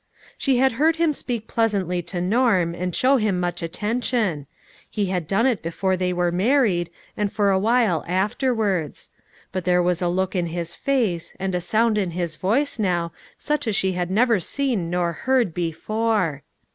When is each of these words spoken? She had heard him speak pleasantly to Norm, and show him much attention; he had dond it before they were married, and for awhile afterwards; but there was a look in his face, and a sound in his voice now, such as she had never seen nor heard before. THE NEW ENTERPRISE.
She 0.35 0.57
had 0.57 0.71
heard 0.81 0.95
him 0.95 1.13
speak 1.13 1.47
pleasantly 1.47 2.01
to 2.01 2.19
Norm, 2.21 2.73
and 2.73 2.95
show 2.95 3.17
him 3.17 3.39
much 3.39 3.61
attention; 3.61 4.47
he 4.89 5.05
had 5.13 5.27
dond 5.27 5.47
it 5.49 5.61
before 5.61 5.95
they 5.95 6.11
were 6.11 6.31
married, 6.31 6.89
and 7.15 7.31
for 7.31 7.51
awhile 7.51 8.03
afterwards; 8.07 9.11
but 9.51 9.63
there 9.63 9.83
was 9.83 10.01
a 10.01 10.07
look 10.09 10.35
in 10.35 10.47
his 10.47 10.73
face, 10.73 11.35
and 11.39 11.53
a 11.53 11.61
sound 11.61 11.99
in 11.99 12.09
his 12.17 12.35
voice 12.35 12.79
now, 12.79 13.11
such 13.37 13.67
as 13.67 13.75
she 13.75 13.91
had 13.91 14.09
never 14.09 14.39
seen 14.39 14.89
nor 14.89 15.13
heard 15.13 15.53
before. 15.53 15.61
THE 16.01 16.17
NEW 16.17 16.29
ENTERPRISE. 16.29 16.41